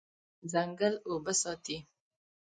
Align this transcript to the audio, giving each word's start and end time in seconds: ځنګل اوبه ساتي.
ځنګل 0.51 0.93
اوبه 1.09 1.33
ساتي. 1.41 1.77